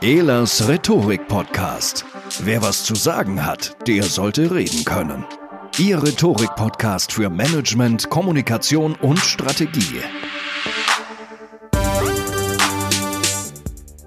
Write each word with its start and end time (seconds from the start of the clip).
Elas 0.00 0.68
Rhetorik-Podcast. 0.68 2.04
Wer 2.42 2.62
was 2.62 2.84
zu 2.84 2.94
sagen 2.94 3.44
hat, 3.44 3.76
der 3.88 4.04
sollte 4.04 4.54
reden 4.54 4.84
können. 4.84 5.24
Ihr 5.78 6.02
Rhetorik-Podcast 6.02 7.12
für 7.12 7.28
Management, 7.28 8.08
Kommunikation 8.08 8.94
und 8.94 9.18
Strategie. 9.18 10.00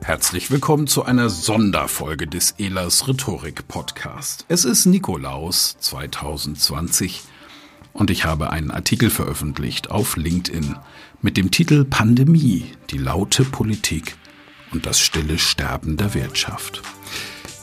Herzlich 0.02 0.50
willkommen 0.52 0.88
zu 0.88 1.04
einer 1.04 1.30
Sonderfolge 1.30 2.28
des 2.28 2.56
Elas 2.58 3.08
Rhetorik 3.08 3.68
Podcast. 3.68 4.46
Es 4.48 4.64
ist 4.64 4.86
Nikolaus 4.86 5.78
2020 5.80 7.24
und 7.92 8.10
ich 8.10 8.24
habe 8.24 8.52
einen 8.52 8.72
Artikel 8.72 9.10
veröffentlicht 9.10 9.92
auf 9.92 10.16
LinkedIn 10.16 10.78
mit 11.22 11.36
dem 11.36 11.52
Titel 11.52 11.84
Pandemie, 11.84 12.72
die 12.90 12.98
laute 12.98 13.44
Politik 13.44 14.16
und 14.72 14.86
das 14.86 15.00
stille 15.00 15.38
Sterben 15.38 15.98
der 15.98 16.14
Wirtschaft. 16.14 16.82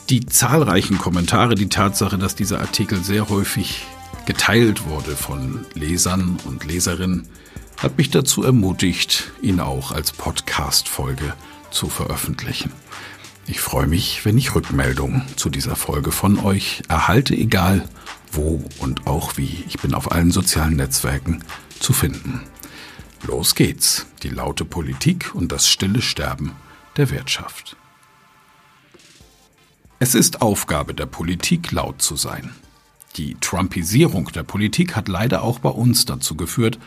Die 0.08 0.24
zahlreichen 0.24 0.98
Kommentare, 0.98 1.54
die 1.54 1.68
Tatsache, 1.68 2.16
dass 2.16 2.36
dieser 2.36 2.60
Artikel 2.60 3.02
sehr 3.02 3.28
häufig 3.28 3.82
geteilt 4.24 4.86
wurde 4.86 5.16
von 5.16 5.66
Lesern 5.74 6.38
und 6.45 6.64
Leserinnen, 6.64 7.28
hat 7.76 7.98
mich 7.98 8.10
dazu 8.10 8.42
ermutigt, 8.42 9.32
ihn 9.42 9.60
auch 9.60 9.92
als 9.92 10.12
Podcast-Folge 10.12 11.34
zu 11.70 11.88
veröffentlichen. 11.88 12.72
Ich 13.48 13.60
freue 13.60 13.86
mich, 13.86 14.24
wenn 14.24 14.38
ich 14.38 14.54
Rückmeldungen 14.54 15.23
zu 15.36 15.50
dieser 15.50 15.76
Folge 15.76 16.10
von 16.10 16.38
euch 16.38 16.82
erhalte, 16.88 17.34
egal 17.34 17.88
wo 18.32 18.64
und 18.78 19.06
auch 19.06 19.36
wie. 19.36 19.64
Ich 19.68 19.78
bin 19.78 19.95
auf 19.95 20.10
allen 20.10 20.30
sozialen 20.30 20.76
Netzwerken 20.76 21.45
zu 21.78 21.92
finden. 21.92 22.42
Los 23.26 23.54
geht's, 23.54 24.06
die 24.23 24.28
laute 24.28 24.64
Politik 24.64 25.34
und 25.34 25.52
das 25.52 25.68
stille 25.68 26.02
Sterben 26.02 26.52
der 26.96 27.10
Wirtschaft. 27.10 27.77
Es 29.98 30.15
ist 30.15 30.43
Aufgabe 30.43 30.95
der 30.95 31.07
Politik, 31.07 31.73
laut 31.73 32.02
zu 32.02 32.16
sein. 32.16 32.54
Die 33.16 33.37
Trumpisierung 33.40 34.26
der 34.32 34.43
Politik 34.43 34.95
hat 34.95 35.09
leider 35.09 35.43
auch 35.43 35.59
bei 35.59 35.70
uns 35.70 36.04
dazu 36.04 36.37
geführt, 36.37 36.79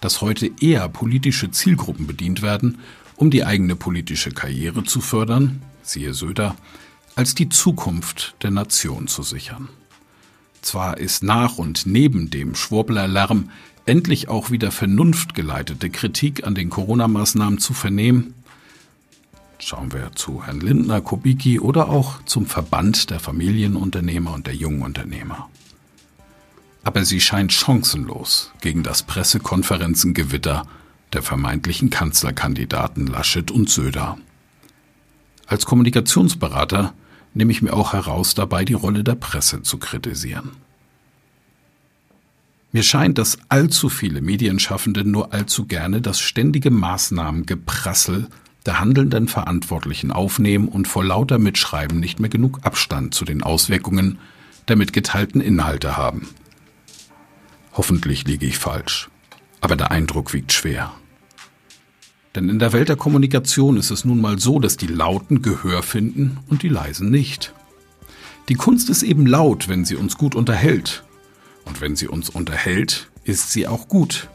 dass 0.00 0.20
heute 0.20 0.50
eher 0.60 0.88
politische 0.88 1.50
Zielgruppen 1.50 2.06
bedient 2.06 2.42
werden 2.42 2.78
um 3.16 3.30
die 3.30 3.44
eigene 3.44 3.76
politische 3.76 4.30
Karriere 4.30 4.84
zu 4.84 5.00
fördern, 5.00 5.62
siehe 5.82 6.14
Söder, 6.14 6.56
als 7.14 7.34
die 7.34 7.48
Zukunft 7.48 8.36
der 8.42 8.50
Nation 8.50 9.08
zu 9.08 9.22
sichern. 9.22 9.68
Zwar 10.60 10.98
ist 10.98 11.22
nach 11.22 11.58
und 11.58 11.86
neben 11.86 12.30
dem 12.30 12.54
Schwurblerlärm 12.54 13.50
endlich 13.86 14.28
auch 14.28 14.50
wieder 14.50 14.70
vernunftgeleitete 14.70 15.90
Kritik 15.90 16.46
an 16.46 16.54
den 16.54 16.70
Corona-Maßnahmen 16.70 17.58
zu 17.58 17.72
vernehmen. 17.72 18.34
Schauen 19.58 19.92
wir 19.92 20.12
zu 20.14 20.44
Herrn 20.44 20.60
Lindner, 20.60 21.00
Kubicki 21.00 21.58
oder 21.60 21.88
auch 21.88 22.22
zum 22.24 22.46
Verband 22.46 23.10
der 23.10 23.20
Familienunternehmer 23.20 24.34
und 24.34 24.46
der 24.46 24.54
Jungunternehmer. 24.54 25.48
Aber 26.84 27.04
sie 27.04 27.20
scheint 27.20 27.52
chancenlos 27.52 28.52
gegen 28.60 28.82
das 28.82 29.02
Pressekonferenzengewitter 29.02 30.66
der 31.12 31.22
vermeintlichen 31.22 31.90
Kanzlerkandidaten 31.90 33.06
Laschet 33.06 33.50
und 33.50 33.70
Söder. 33.70 34.18
Als 35.46 35.64
Kommunikationsberater 35.64 36.92
nehme 37.34 37.52
ich 37.52 37.62
mir 37.62 37.72
auch 37.72 37.92
heraus, 37.92 38.34
dabei 38.34 38.64
die 38.64 38.74
Rolle 38.74 39.04
der 39.04 39.14
Presse 39.14 39.62
zu 39.62 39.78
kritisieren. 39.78 40.52
Mir 42.72 42.82
scheint, 42.82 43.16
dass 43.16 43.38
allzu 43.48 43.88
viele 43.88 44.20
Medienschaffende 44.20 45.04
nur 45.04 45.32
allzu 45.32 45.66
gerne 45.66 46.02
das 46.02 46.20
ständige 46.20 46.70
Maßnahmengeprassel 46.70 48.28
der 48.66 48.80
handelnden 48.80 49.28
Verantwortlichen 49.28 50.10
aufnehmen 50.10 50.68
und 50.68 50.88
vor 50.88 51.04
lauter 51.04 51.38
Mitschreiben 51.38 52.00
nicht 52.00 52.20
mehr 52.20 52.30
genug 52.30 52.60
Abstand 52.62 53.14
zu 53.14 53.24
den 53.24 53.42
Auswirkungen 53.42 54.18
der 54.68 54.76
mitgeteilten 54.76 55.40
Inhalte 55.40 55.96
haben. 55.96 56.28
Hoffentlich 57.72 58.26
liege 58.26 58.46
ich 58.46 58.58
falsch 58.58 59.08
aber 59.66 59.74
der 59.74 59.90
Eindruck 59.90 60.32
wiegt 60.32 60.52
schwer. 60.52 60.92
Denn 62.36 62.48
in 62.48 62.60
der 62.60 62.72
Welt 62.72 62.88
der 62.88 62.94
Kommunikation 62.94 63.76
ist 63.76 63.90
es 63.90 64.04
nun 64.04 64.20
mal 64.20 64.38
so, 64.38 64.60
dass 64.60 64.76
die 64.76 64.86
Lauten 64.86 65.42
Gehör 65.42 65.82
finden 65.82 66.38
und 66.48 66.62
die 66.62 66.68
Leisen 66.68 67.10
nicht. 67.10 67.52
Die 68.48 68.54
Kunst 68.54 68.90
ist 68.90 69.02
eben 69.02 69.26
laut, 69.26 69.68
wenn 69.68 69.84
sie 69.84 69.96
uns 69.96 70.18
gut 70.18 70.36
unterhält. 70.36 71.02
Und 71.64 71.80
wenn 71.80 71.96
sie 71.96 72.06
uns 72.06 72.30
unterhält, 72.30 73.10
ist 73.24 73.50
sie 73.50 73.66
auch 73.66 73.88
gut. 73.88 74.28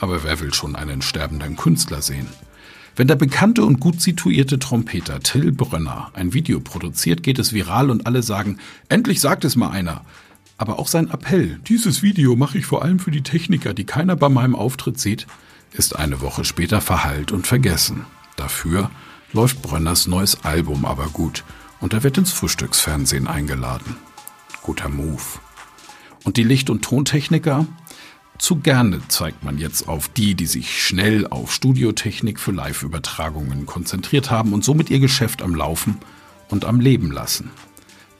Aber 0.00 0.24
wer 0.24 0.40
will 0.40 0.52
schon 0.52 0.74
einen 0.74 1.02
sterbenden 1.02 1.56
Künstler 1.56 2.02
sehen? 2.02 2.26
Wenn 2.94 3.08
der 3.08 3.16
bekannte 3.16 3.64
und 3.64 3.80
gut 3.80 4.02
situierte 4.02 4.58
Trompeter 4.58 5.20
Till 5.20 5.50
Brönner 5.52 6.10
ein 6.12 6.34
Video 6.34 6.60
produziert, 6.60 7.22
geht 7.22 7.38
es 7.38 7.54
viral 7.54 7.90
und 7.90 8.06
alle 8.06 8.22
sagen, 8.22 8.58
endlich 8.88 9.20
sagt 9.20 9.44
es 9.44 9.56
mal 9.56 9.70
einer. 9.70 10.04
Aber 10.58 10.78
auch 10.78 10.88
sein 10.88 11.10
Appell, 11.10 11.58
dieses 11.66 12.02
Video 12.02 12.36
mache 12.36 12.58
ich 12.58 12.66
vor 12.66 12.82
allem 12.82 12.98
für 12.98 13.10
die 13.10 13.22
Techniker, 13.22 13.72
die 13.72 13.84
keiner 13.84 14.14
bei 14.14 14.28
meinem 14.28 14.54
Auftritt 14.54 15.00
sieht, 15.00 15.26
ist 15.72 15.96
eine 15.96 16.20
Woche 16.20 16.44
später 16.44 16.82
verhallt 16.82 17.32
und 17.32 17.46
vergessen. 17.46 18.04
Dafür 18.36 18.90
läuft 19.32 19.62
Brönners 19.62 20.06
neues 20.06 20.44
Album 20.44 20.84
aber 20.84 21.06
gut 21.06 21.44
und 21.80 21.94
er 21.94 22.02
wird 22.02 22.18
ins 22.18 22.32
Frühstücksfernsehen 22.32 23.26
eingeladen. 23.26 23.96
Guter 24.62 24.90
Move. 24.90 25.22
Und 26.24 26.36
die 26.36 26.44
Licht- 26.44 26.70
und 26.70 26.82
Tontechniker? 26.82 27.66
Zu 28.38 28.56
gerne 28.56 29.00
zeigt 29.08 29.44
man 29.44 29.58
jetzt 29.58 29.88
auf 29.88 30.08
die, 30.08 30.34
die 30.34 30.46
sich 30.46 30.82
schnell 30.82 31.26
auf 31.28 31.52
Studiotechnik 31.52 32.40
für 32.40 32.50
Live-Übertragungen 32.50 33.66
konzentriert 33.66 34.30
haben 34.30 34.52
und 34.52 34.64
somit 34.64 34.90
ihr 34.90 34.98
Geschäft 34.98 35.42
am 35.42 35.54
Laufen 35.54 35.98
und 36.48 36.64
am 36.64 36.80
Leben 36.80 37.12
lassen. 37.12 37.50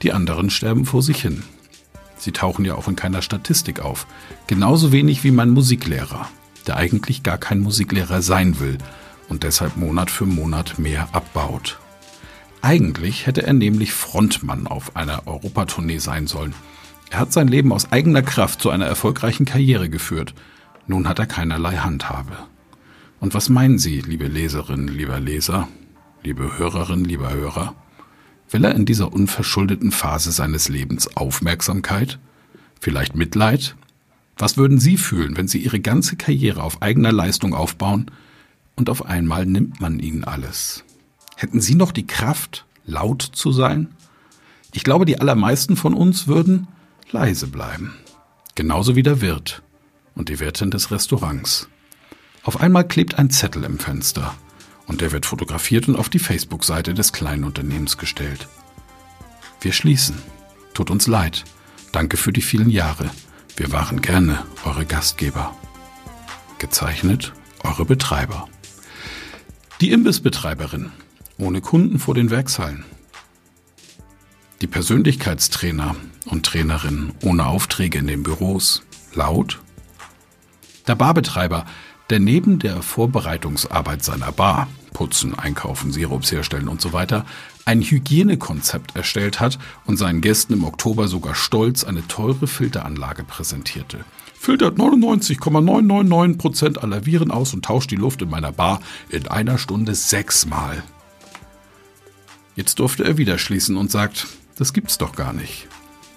Die 0.01 0.13
anderen 0.13 0.49
sterben 0.49 0.85
vor 0.85 1.01
sich 1.01 1.21
hin. 1.21 1.43
Sie 2.17 2.31
tauchen 2.31 2.63
ja 2.63 2.75
auch 2.75 2.87
in 2.87 2.95
keiner 2.95 3.21
Statistik 3.21 3.81
auf. 3.81 4.07
Genauso 4.47 4.91
wenig 4.91 5.23
wie 5.23 5.31
mein 5.31 5.49
Musiklehrer, 5.49 6.29
der 6.67 6.77
eigentlich 6.77 7.23
gar 7.23 7.37
kein 7.37 7.59
Musiklehrer 7.59 8.21
sein 8.21 8.59
will 8.59 8.77
und 9.27 9.43
deshalb 9.43 9.75
Monat 9.75 10.09
für 10.09 10.25
Monat 10.25 10.79
mehr 10.79 11.09
abbaut. 11.11 11.79
Eigentlich 12.61 13.27
hätte 13.27 13.43
er 13.43 13.51
nämlich 13.51 13.91
Frontmann 13.91 14.67
auf 14.67 14.95
einer 14.95 15.27
Europatournee 15.27 15.97
sein 15.97 16.27
sollen. 16.27 16.53
Er 17.13 17.19
hat 17.19 17.31
sein 17.31 17.47
Leben 17.47 17.71
aus 17.71 17.91
eigener 17.91 18.23
Kraft 18.23 18.59
zu 18.59 18.71
einer 18.71 18.87
erfolgreichen 18.87 19.45
Karriere 19.45 19.87
geführt. 19.87 20.33
Nun 20.87 21.07
hat 21.07 21.19
er 21.19 21.27
keinerlei 21.27 21.75
Handhabe. 21.75 22.35
Und 23.19 23.35
was 23.35 23.49
meinen 23.49 23.77
Sie, 23.77 24.01
liebe 24.01 24.25
Leserinnen, 24.25 24.87
lieber 24.87 25.19
Leser, 25.19 25.67
liebe 26.23 26.57
Hörerinnen, 26.57 27.05
lieber 27.05 27.31
Hörer? 27.31 27.75
Will 28.49 28.65
er 28.65 28.73
in 28.73 28.85
dieser 28.85 29.13
unverschuldeten 29.13 29.91
Phase 29.91 30.31
seines 30.31 30.69
Lebens 30.69 31.15
Aufmerksamkeit? 31.15 32.17
Vielleicht 32.81 33.15
Mitleid? 33.15 33.75
Was 34.35 34.57
würden 34.57 34.79
Sie 34.79 34.97
fühlen, 34.97 35.37
wenn 35.37 35.47
Sie 35.47 35.59
Ihre 35.59 35.79
ganze 35.79 36.15
Karriere 36.15 36.63
auf 36.63 36.81
eigener 36.81 37.11
Leistung 37.11 37.53
aufbauen 37.53 38.07
und 38.75 38.89
auf 38.89 39.05
einmal 39.05 39.45
nimmt 39.45 39.79
man 39.79 39.99
Ihnen 39.99 40.23
alles? 40.23 40.83
Hätten 41.35 41.61
Sie 41.61 41.75
noch 41.75 41.91
die 41.91 42.07
Kraft, 42.07 42.65
laut 42.87 43.21
zu 43.21 43.51
sein? 43.51 43.89
Ich 44.71 44.83
glaube, 44.83 45.05
die 45.05 45.21
allermeisten 45.21 45.75
von 45.75 45.93
uns 45.93 46.25
würden 46.25 46.67
leise 47.11 47.47
bleiben. 47.47 47.93
Genauso 48.55 48.95
wie 48.95 49.03
der 49.03 49.21
Wirt 49.21 49.63
und 50.15 50.29
die 50.29 50.39
Wirtin 50.39 50.71
des 50.71 50.91
Restaurants. 50.91 51.69
Auf 52.43 52.59
einmal 52.59 52.87
klebt 52.87 53.17
ein 53.17 53.29
Zettel 53.29 53.63
im 53.63 53.79
Fenster 53.79 54.35
und 54.85 55.01
der 55.01 55.11
wird 55.11 55.25
fotografiert 55.25 55.87
und 55.87 55.95
auf 55.95 56.09
die 56.09 56.19
Facebook-Seite 56.19 56.93
des 56.93 57.13
kleinen 57.13 57.43
Unternehmens 57.43 57.97
gestellt. 57.97 58.47
Wir 59.61 59.71
schließen. 59.71 60.17
Tut 60.73 60.91
uns 60.91 61.07
leid. 61.07 61.45
Danke 61.91 62.17
für 62.17 62.33
die 62.33 62.41
vielen 62.41 62.69
Jahre. 62.69 63.09
Wir 63.55 63.71
waren 63.71 64.01
gerne 64.01 64.43
eure 64.65 64.85
Gastgeber. 64.85 65.55
Gezeichnet 66.57 67.33
eure 67.63 67.85
Betreiber. 67.85 68.47
Die 69.81 69.91
Imbissbetreiberin. 69.91 70.91
Ohne 71.37 71.61
Kunden 71.61 71.97
vor 71.99 72.13
den 72.13 72.29
Werkshallen. 72.29 72.85
Die 74.63 74.67
Persönlichkeitstrainer 74.67 75.93
und 76.25 76.45
Trainerinnen 76.45 77.11
ohne 77.21 77.47
Aufträge 77.47 77.99
in 77.99 78.07
den 78.07 78.23
Büros. 78.23 78.81
Laut. 79.13 79.59
Der 80.87 80.95
Barbetreiber 80.95 81.65
der 82.09 82.21
neben 82.21 82.59
der 82.59 82.81
Vorbereitungsarbeit 82.81 84.05
seiner 84.05 84.31
Bar, 84.31 84.69
putzen, 84.93 85.37
einkaufen, 85.37 85.91
Sirups 85.91 86.31
herstellen 86.31 86.69
und 86.69 86.79
so 86.79 86.93
weiter, 86.93 87.25
ein 87.65 87.81
Hygienekonzept 87.81 88.95
erstellt 88.95 89.41
hat 89.41 89.59
und 89.83 89.97
seinen 89.97 90.21
Gästen 90.21 90.53
im 90.53 90.63
Oktober 90.63 91.09
sogar 91.09 91.35
stolz 91.35 91.83
eine 91.83 92.07
teure 92.07 92.47
Filteranlage 92.47 93.25
präsentierte. 93.25 94.05
Filtert 94.33 94.77
99,999 94.77 96.37
Prozent 96.37 96.81
aller 96.81 97.05
Viren 97.05 97.31
aus 97.31 97.53
und 97.53 97.65
tauscht 97.65 97.91
die 97.91 97.97
Luft 97.97 98.21
in 98.21 98.29
meiner 98.29 98.53
Bar 98.53 98.79
in 99.09 99.27
einer 99.27 99.57
Stunde 99.57 99.93
sechsmal. 99.93 100.83
Jetzt 102.55 102.79
durfte 102.79 103.03
er 103.03 103.17
wieder 103.17 103.37
schließen 103.37 103.75
und 103.75 103.91
sagt, 103.91 104.27
das 104.57 104.73
gibt's 104.73 104.97
doch 104.97 105.15
gar 105.15 105.33
nicht. 105.33 105.67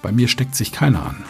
Bei 0.03 0.13
mir 0.13 0.29
steckt 0.29 0.55
sich 0.55 0.73
keiner 0.73 1.05
an. 1.05 1.25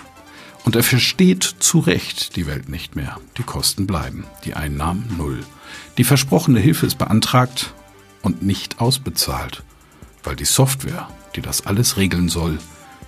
Und 0.65 0.75
er 0.75 0.83
versteht 0.83 1.45
zu 1.45 1.79
Recht 1.79 2.35
die 2.35 2.47
Welt 2.47 2.69
nicht 2.69 2.97
mehr. 2.97 3.21
Die 3.39 3.45
Kosten 3.45 3.87
bleiben, 3.87 4.25
die 4.45 4.55
Einnahmen 4.55 5.15
null. 5.17 5.45
Die 5.97 6.05
versprochene 6.05 6.59
Hilfe 6.59 6.87
ist 6.87 6.99
beantragt 6.99 7.73
und 8.23 8.43
nicht 8.43 8.81
ausbezahlt, 8.81 9.63
weil 10.25 10.35
die 10.35 10.45
Software, 10.45 11.09
die 11.37 11.41
das 11.41 11.67
alles 11.67 11.97
regeln 11.97 12.29
soll, 12.29 12.59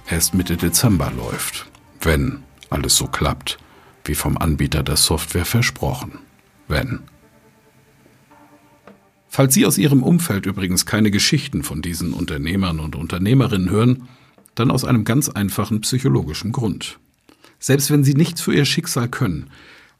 erst 0.08 0.34
Mitte 0.34 0.56
Dezember 0.56 1.10
läuft, 1.10 1.66
wenn 2.00 2.44
alles 2.70 2.96
so 2.96 3.08
klappt, 3.08 3.58
wie 4.04 4.14
vom 4.14 4.38
Anbieter 4.38 4.82
der 4.82 4.96
Software 4.96 5.44
versprochen. 5.44 6.20
Wenn. 6.68 7.00
Falls 9.38 9.54
Sie 9.54 9.66
aus 9.66 9.78
Ihrem 9.78 10.02
Umfeld 10.02 10.46
übrigens 10.46 10.84
keine 10.84 11.12
Geschichten 11.12 11.62
von 11.62 11.80
diesen 11.80 12.12
Unternehmern 12.12 12.80
und 12.80 12.96
Unternehmerinnen 12.96 13.70
hören, 13.70 14.08
dann 14.56 14.72
aus 14.72 14.84
einem 14.84 15.04
ganz 15.04 15.28
einfachen 15.28 15.80
psychologischen 15.82 16.50
Grund. 16.50 16.98
Selbst 17.60 17.92
wenn 17.92 18.02
Sie 18.02 18.14
nichts 18.14 18.40
für 18.40 18.52
Ihr 18.52 18.64
Schicksal 18.64 19.08
können, 19.08 19.50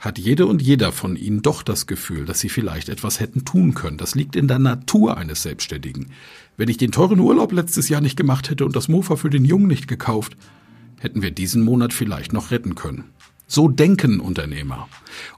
hat 0.00 0.18
jede 0.18 0.46
und 0.46 0.60
jeder 0.60 0.90
von 0.90 1.14
Ihnen 1.14 1.40
doch 1.40 1.62
das 1.62 1.86
Gefühl, 1.86 2.24
dass 2.24 2.40
Sie 2.40 2.48
vielleicht 2.48 2.88
etwas 2.88 3.20
hätten 3.20 3.44
tun 3.44 3.74
können. 3.74 3.96
Das 3.96 4.16
liegt 4.16 4.34
in 4.34 4.48
der 4.48 4.58
Natur 4.58 5.16
eines 5.16 5.44
Selbstständigen. 5.44 6.08
Wenn 6.56 6.68
ich 6.68 6.78
den 6.78 6.90
teuren 6.90 7.20
Urlaub 7.20 7.52
letztes 7.52 7.88
Jahr 7.88 8.00
nicht 8.00 8.16
gemacht 8.16 8.50
hätte 8.50 8.64
und 8.64 8.74
das 8.74 8.88
Mofa 8.88 9.14
für 9.14 9.30
den 9.30 9.44
Jungen 9.44 9.68
nicht 9.68 9.86
gekauft, 9.86 10.36
hätten 10.98 11.22
wir 11.22 11.30
diesen 11.30 11.62
Monat 11.62 11.92
vielleicht 11.92 12.32
noch 12.32 12.50
retten 12.50 12.74
können. 12.74 13.04
So 13.46 13.68
denken 13.68 14.18
Unternehmer. 14.18 14.88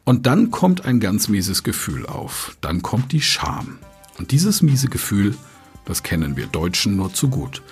Und 0.05 0.25
dann 0.25 0.51
kommt 0.51 0.87
ein 0.87 1.01
ganz 1.01 1.29
mieses 1.29 1.65
Gefühl 1.65 2.07
auf. 2.07 2.57
Dann 2.63 2.81
kommt 2.81 3.13
die 3.13 3.21
Scham. 3.21 3.77
Und 4.21 4.33
dieses 4.33 4.61
miese 4.61 4.89
Gefühl, 4.89 5.35
das 5.87 6.03
kennen 6.03 6.37
wir 6.37 6.47
Deutschen 6.47 6.95
nur 6.95 7.11
zu 7.15 7.31
gut. 7.31 7.63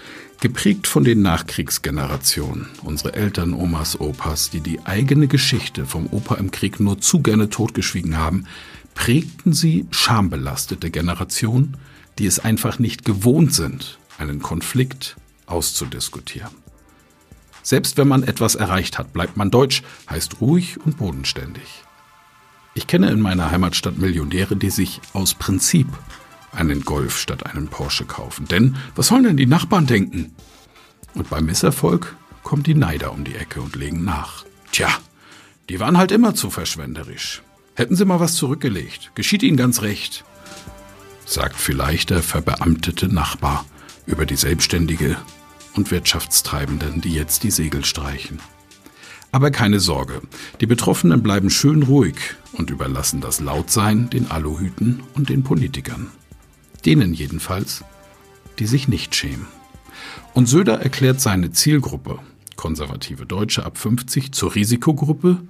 Geprägt 0.41 0.87
von 0.87 1.05
den 1.05 1.21
Nachkriegsgenerationen, 1.21 2.69
unsere 2.83 3.12
Eltern, 3.12 3.53
Omas, 3.53 4.00
Opas, 4.00 4.49
die 4.49 4.62
die 4.62 4.81
eigene 4.87 5.29
Geschichte 5.29 5.85
vom 5.85 6.06
Opa 6.06 6.37
im 6.37 6.50
Krieg 6.50 6.81
nur 6.81 7.03
zu 7.03 7.21
gerne 7.21 7.50
totgeschwiegen 7.50 8.17
haben, 8.17 8.47
prägten 8.95 9.53
sie 9.53 9.87
schambelastete 9.91 10.91
Generationen, 10.91 11.77
die 12.19 12.25
es 12.25 12.39
einfach 12.39 12.79
nicht 12.79 13.05
gewohnt 13.05 13.53
sind, 13.53 13.99
einen 14.17 14.41
Konflikt 14.41 15.17
auszudiskutieren. 15.45 16.53
Selbst 17.62 17.99
wenn 17.99 18.09
man 18.09 18.23
etwas 18.23 18.55
erreicht 18.55 18.97
hat, 18.97 19.12
bleibt 19.12 19.37
man 19.37 19.50
deutsch, 19.50 19.83
heißt 20.09 20.41
ruhig 20.41 20.79
und 20.83 20.97
bodenständig. 20.97 21.85
Ich 22.79 22.87
kenne 22.87 23.11
in 23.11 23.21
meiner 23.21 23.50
Heimatstadt 23.50 23.99
Millionäre, 23.99 24.55
die 24.55 24.71
sich 24.71 25.00
aus 25.12 25.35
Prinzip 25.35 25.89
einen 26.53 26.85
Golf 26.85 27.19
statt 27.19 27.47
einen 27.47 27.69
Porsche 27.69 28.05
kaufen. 28.05 28.47
Denn 28.47 28.77
was 28.95 29.09
sollen 29.09 29.25
denn 29.25 29.37
die 29.37 29.47
Nachbarn 29.47 29.87
denken? 29.87 30.35
Und 31.15 31.31
beim 31.31 31.47
Misserfolg 31.47 32.17
kommen 32.43 32.62
die 32.62 32.75
Neider 32.75 33.12
um 33.12 33.25
die 33.25 33.35
Ecke 33.35 33.61
und 33.61 33.77
legen 33.77 34.05
nach. 34.05 34.45
Tja, 34.73 34.89
die 35.69 35.81
waren 35.81 35.99
halt 35.99 36.12
immer 36.12 36.35
zu 36.35 36.50
verschwenderisch. 36.50 37.43
Hätten 37.75 37.97
sie 37.97 38.05
mal 38.05 38.21
was 38.21 38.35
zurückgelegt, 38.35 39.12
geschieht 39.15 39.43
ihnen 39.43 39.56
ganz 39.56 39.83
recht, 39.83 40.25
sagt 41.25 41.56
vielleicht 41.56 42.11
der 42.11 42.23
verbeamtete 42.23 43.06
Nachbar 43.06 43.65
über 44.06 44.27
die 44.27 44.37
Selbstständige 44.37 45.17
und 45.75 45.91
Wirtschaftstreibenden, 45.91 47.00
die 47.00 47.12
jetzt 47.12 47.45
die 47.45 47.50
Segel 47.50 47.85
streichen. 47.85 48.41
Aber 49.31 49.50
keine 49.50 49.79
Sorge, 49.79 50.23
die 50.61 50.67
Betroffenen 50.67 51.23
bleiben 51.23 51.50
schön 51.50 51.83
ruhig 51.83 52.17
und 52.53 52.71
überlassen 52.71 53.21
das 53.21 53.41
Lautsein 53.41 54.09
den 54.11 54.31
Aluhüten 54.31 55.03
und 55.15 55.29
den 55.29 55.45
Politikern. 55.45 56.09
Denen 56.85 57.15
jedenfalls, 57.15 57.85
die 58.59 58.67
sich 58.67 58.89
nicht 58.89 59.15
schämen. 59.15 59.47
Und 60.35 60.47
Söder 60.47 60.81
erklärt 60.81 61.21
seine 61.21 61.53
Zielgruppe, 61.53 62.19
konservative 62.57 63.27
Deutsche 63.27 63.65
ab 63.65 63.79
50, 63.79 64.33
zur 64.33 64.55
Risikogruppe 64.55 65.41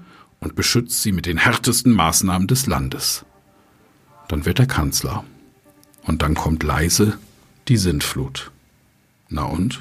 und 0.41 0.55
beschützt 0.55 1.03
sie 1.03 1.13
mit 1.13 1.27
den 1.27 1.39
härtesten 1.39 1.93
Maßnahmen 1.93 2.49
des 2.49 2.67
Landes. 2.67 3.25
Dann 4.29 4.45
wird 4.45 4.59
er 4.59 4.67
Kanzler. 4.67 5.25
Und 6.05 6.23
dann 6.23 6.35
kommt 6.35 6.63
leise 6.63 7.19
die 7.69 7.77
Sintflut. 7.77 8.51
Na 9.29 9.43
und? 9.43 9.81